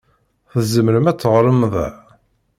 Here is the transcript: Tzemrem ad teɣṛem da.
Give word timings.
Tzemrem 0.51 1.05
ad 1.11 1.17
teɣṛem 1.19 1.61
da. 1.73 1.87